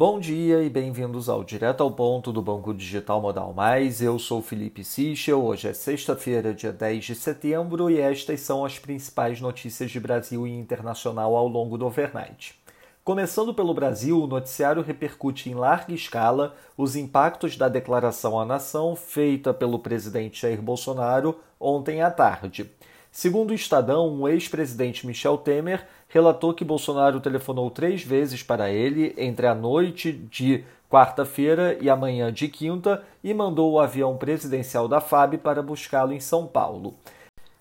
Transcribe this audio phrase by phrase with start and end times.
[0.00, 4.00] Bom dia e bem-vindos ao Direto ao Ponto do Banco Digital Modal Mais.
[4.00, 5.44] Eu sou Felipe Sichel.
[5.44, 10.46] Hoje é sexta-feira, dia 10 de setembro, e estas são as principais notícias de Brasil
[10.46, 12.58] e internacional ao longo do overnight.
[13.04, 18.96] Começando pelo Brasil, o noticiário repercute em larga escala os impactos da declaração à nação
[18.96, 22.70] feita pelo presidente Jair Bolsonaro ontem à tarde.
[23.12, 29.14] Segundo o Estadão, o ex-presidente Michel Temer relatou que Bolsonaro telefonou três vezes para ele
[29.18, 34.88] entre a noite de quarta-feira e a manhã de quinta e mandou o avião presidencial
[34.88, 36.94] da FAB para buscá-lo em São Paulo.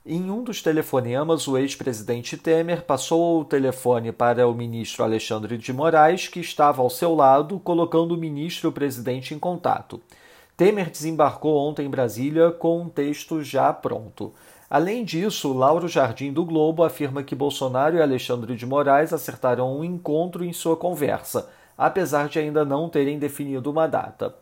[0.05, 5.73] Em um dos telefonemas, o ex-presidente Temer passou o telefone para o ministro Alexandre de
[5.73, 10.01] Moraes, que estava ao seu lado, colocando o ministro e o presidente em contato.
[10.57, 14.33] Temer desembarcou ontem em Brasília com um texto já pronto.
[14.69, 19.83] Além disso, Lauro Jardim do Globo afirma que Bolsonaro e Alexandre de Moraes acertaram um
[19.83, 24.35] encontro em sua conversa, apesar de ainda não terem definido uma data.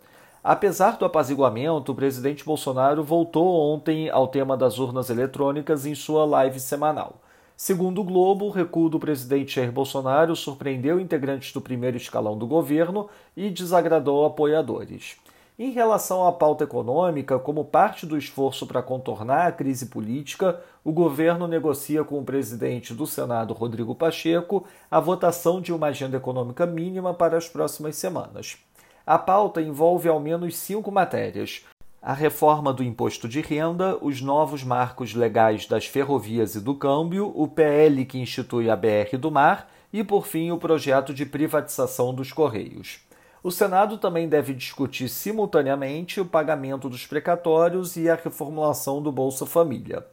[0.44, 6.26] Apesar do apaziguamento, o presidente Bolsonaro voltou ontem ao tema das urnas eletrônicas em sua
[6.26, 7.22] live semanal.
[7.56, 12.46] Segundo o Globo, o recuo do presidente Jair Bolsonaro surpreendeu integrantes do primeiro escalão do
[12.46, 15.16] governo e desagradou apoiadores.
[15.60, 20.92] Em relação à pauta econômica, como parte do esforço para contornar a crise política, o
[20.92, 26.68] governo negocia com o presidente do Senado, Rodrigo Pacheco, a votação de uma agenda econômica
[26.68, 28.58] mínima para as próximas semanas.
[29.04, 31.66] A pauta envolve ao menos cinco matérias:
[32.00, 37.34] a reforma do imposto de renda, os novos marcos legais das ferrovias e do câmbio,
[37.36, 42.14] o PL que institui a BR do Mar e, por fim, o projeto de privatização
[42.14, 43.07] dos Correios.
[43.48, 49.46] O Senado também deve discutir simultaneamente o pagamento dos precatórios e a reformulação do Bolsa
[49.46, 50.06] Família.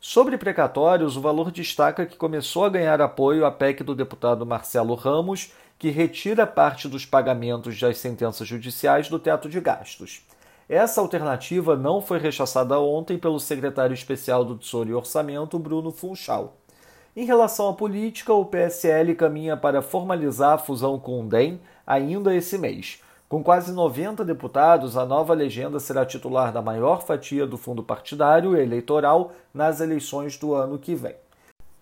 [0.00, 4.94] Sobre precatórios, o valor destaca que começou a ganhar apoio a PEC do deputado Marcelo
[4.94, 10.24] Ramos, que retira parte dos pagamentos das sentenças judiciais do teto de gastos.
[10.68, 16.56] Essa alternativa não foi rechaçada ontem pelo secretário especial do Tesouro e Orçamento, Bruno Funchal.
[17.16, 22.34] Em relação à política, o PSL caminha para formalizar a fusão com o DEM ainda
[22.34, 23.00] esse mês.
[23.28, 28.56] Com quase 90 deputados, a nova legenda será titular da maior fatia do fundo partidário
[28.56, 31.14] eleitoral nas eleições do ano que vem.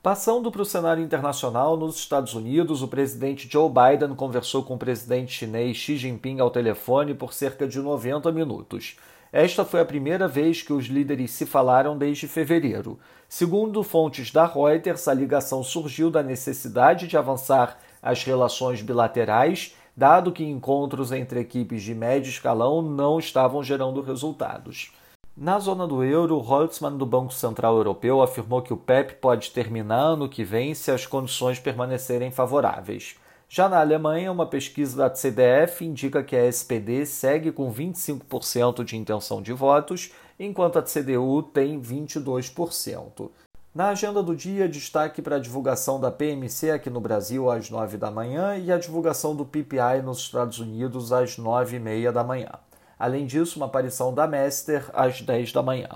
[0.03, 4.79] Passando para o cenário internacional, nos Estados Unidos, o presidente Joe Biden conversou com o
[4.79, 8.97] presidente chinês Xi Jinping ao telefone por cerca de 90 minutos.
[9.33, 12.99] Esta foi a primeira vez que os líderes se falaram desde fevereiro.
[13.29, 20.33] Segundo fontes da Reuters, a ligação surgiu da necessidade de avançar as relações bilaterais, dado
[20.33, 24.93] que encontros entre equipes de médio escalão não estavam gerando resultados.
[25.37, 29.99] Na zona do euro, Holtzmann do Banco Central Europeu afirmou que o PEP pode terminar
[29.99, 33.17] ano que vem se as condições permanecerem favoráveis.
[33.49, 38.97] Já na Alemanha, uma pesquisa da CDF indica que a SPD segue com 25% de
[38.97, 43.31] intenção de votos, enquanto a CDU tem 22%.
[43.75, 47.97] Na agenda do dia, destaque para a divulgação da PMC aqui no Brasil às 9
[47.97, 52.23] da manhã e a divulgação do PPI nos Estados Unidos às 9 e meia da
[52.23, 52.53] manhã.
[52.97, 55.89] Além disso, uma aparição da Mester às 10 da manhã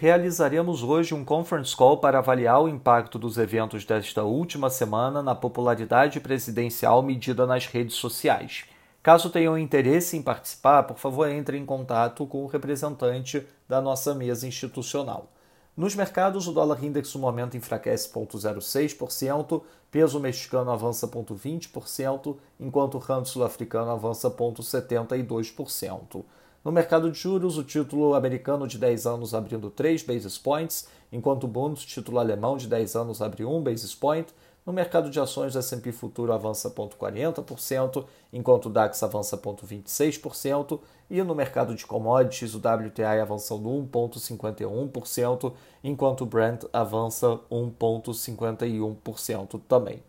[0.00, 5.34] realizaremos hoje um conference call para avaliar o impacto dos eventos desta última semana na
[5.34, 8.64] popularidade presidencial medida nas redes sociais.
[9.02, 14.14] Caso tenham interesse em participar, por favor, entre em contato com o representante da nossa
[14.14, 15.32] mesa institucional.
[15.78, 19.62] Nos mercados, o dólar index no momento enfraquece 0,06%,
[19.92, 26.24] peso mexicano avança 0,20%, enquanto o rand sul-africano avança 0,72%.
[26.64, 31.44] No mercado de juros, o título americano de 10 anos abrindo 3 basis points, enquanto
[31.44, 34.34] o Bund, título alemão de 10 anos, abre 1 basis point.
[34.68, 41.22] No mercado de ações, o S&P Futuro avança 0,40%, enquanto o DAX avança 0,26%, e
[41.22, 50.02] no mercado de commodities, o WTI avançando 1,51%, enquanto o Brent avança 1,51% também.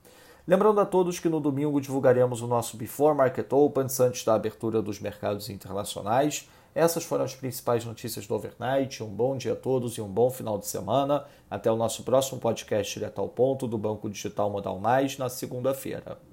[0.45, 4.81] Lembrando a todos que no domingo divulgaremos o nosso Before Market Opens antes da abertura
[4.81, 6.49] dos mercados internacionais.
[6.73, 9.03] Essas foram as principais notícias do overnight.
[9.03, 11.25] Um bom dia a todos e um bom final de semana.
[11.49, 16.28] Até o nosso próximo podcast direto ao ponto do Banco Digital Modal Mais na segunda-feira.